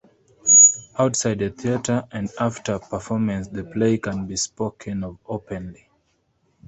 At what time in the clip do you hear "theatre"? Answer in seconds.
1.51-2.07